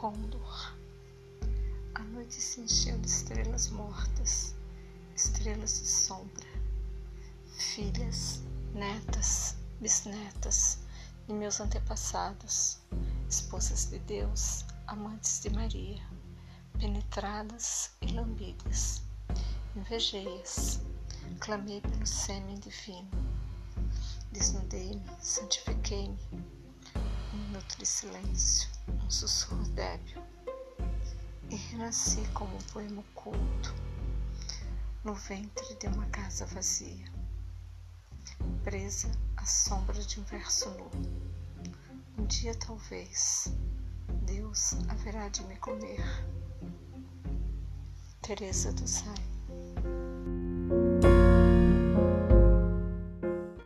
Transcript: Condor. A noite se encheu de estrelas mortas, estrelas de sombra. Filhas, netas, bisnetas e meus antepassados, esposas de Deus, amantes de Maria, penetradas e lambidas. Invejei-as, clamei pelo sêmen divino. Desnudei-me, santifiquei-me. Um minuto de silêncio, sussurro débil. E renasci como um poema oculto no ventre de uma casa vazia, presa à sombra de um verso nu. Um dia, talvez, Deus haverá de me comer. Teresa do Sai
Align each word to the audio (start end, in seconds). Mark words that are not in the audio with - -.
Condor. 0.00 0.74
A 1.94 2.02
noite 2.04 2.40
se 2.40 2.62
encheu 2.62 2.96
de 3.00 3.06
estrelas 3.06 3.68
mortas, 3.68 4.54
estrelas 5.14 5.78
de 5.78 5.86
sombra. 5.88 6.48
Filhas, 7.58 8.40
netas, 8.72 9.56
bisnetas 9.78 10.78
e 11.28 11.34
meus 11.34 11.60
antepassados, 11.60 12.78
esposas 13.28 13.90
de 13.90 13.98
Deus, 13.98 14.64
amantes 14.86 15.42
de 15.42 15.50
Maria, 15.50 16.02
penetradas 16.78 17.90
e 18.00 18.06
lambidas. 18.06 19.02
Invejei-as, 19.76 20.80
clamei 21.40 21.82
pelo 21.82 22.06
sêmen 22.06 22.58
divino. 22.58 23.10
Desnudei-me, 24.32 25.04
santifiquei-me. 25.20 26.18
Um 27.34 27.36
minuto 27.36 27.76
de 27.76 27.84
silêncio, 27.84 28.66
sussurro 29.10 29.64
débil. 29.70 30.22
E 31.50 31.56
renasci 31.56 32.20
como 32.32 32.54
um 32.54 32.62
poema 32.72 33.00
oculto 33.00 33.74
no 35.04 35.14
ventre 35.14 35.74
de 35.76 35.88
uma 35.88 36.06
casa 36.06 36.46
vazia, 36.46 37.10
presa 38.62 39.10
à 39.36 39.44
sombra 39.44 40.00
de 40.00 40.20
um 40.20 40.24
verso 40.24 40.70
nu. 40.70 40.90
Um 42.18 42.26
dia, 42.26 42.54
talvez, 42.54 43.52
Deus 44.26 44.74
haverá 44.88 45.28
de 45.28 45.42
me 45.44 45.56
comer. 45.56 46.00
Teresa 48.22 48.72
do 48.72 48.86
Sai 48.86 49.39